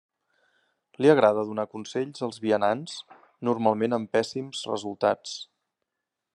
[1.05, 2.97] Li agrada donar consells als vianants,
[3.51, 5.41] normalment amb pèssims resultats.